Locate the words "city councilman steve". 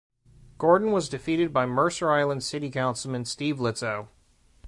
2.41-3.59